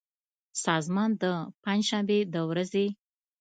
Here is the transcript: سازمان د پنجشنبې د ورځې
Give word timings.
سازمان 0.65 1.09
د 1.21 1.23
پنجشنبې 1.63 2.19
د 2.33 2.35
ورځې 2.49 2.87